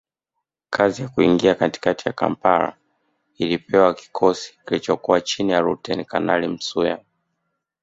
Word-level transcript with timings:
Kazi 0.69 1.01
ya 1.01 1.09
kuingia 1.09 1.55
katikati 1.55 2.09
ya 2.09 2.13
Kampala 2.13 2.77
ilipewa 3.37 3.93
kikosi 3.93 4.59
kilichokuwa 4.67 5.21
chini 5.21 5.51
ya 5.51 5.59
Luteni 5.59 6.05
Kanali 6.05 6.47
Msuya 6.47 7.05